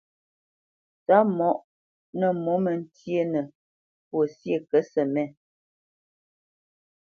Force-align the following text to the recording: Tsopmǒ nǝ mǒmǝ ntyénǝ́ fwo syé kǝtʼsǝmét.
Tsopmǒ 1.05 1.49
nǝ 2.19 2.27
mǒmǝ 2.43 2.71
ntyénǝ́ 2.81 3.45
fwo 4.07 4.19
syé 4.35 4.55
kǝtʼsǝmét. 4.69 5.31